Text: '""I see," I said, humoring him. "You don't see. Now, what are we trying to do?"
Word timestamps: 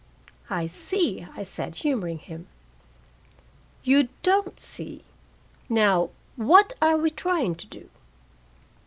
'""I 0.49 0.65
see," 0.65 1.27
I 1.37 1.43
said, 1.43 1.75
humoring 1.75 2.17
him. 2.17 2.47
"You 3.83 4.09
don't 4.23 4.59
see. 4.59 5.03
Now, 5.69 6.09
what 6.35 6.73
are 6.81 6.97
we 6.97 7.11
trying 7.11 7.53
to 7.53 7.67
do?" 7.67 7.87